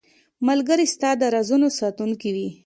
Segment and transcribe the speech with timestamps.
[0.47, 2.49] ملګری ستا د رازونو ساتونکی وي.